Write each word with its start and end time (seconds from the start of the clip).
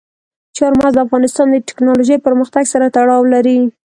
چار 0.57 0.71
مغز 0.79 0.93
د 0.95 0.99
افغانستان 1.05 1.47
د 1.51 1.55
تکنالوژۍ 1.69 2.17
پرمختګ 2.25 2.63
سره 2.73 2.85
تړاو 2.95 3.29
لري. 3.33 3.57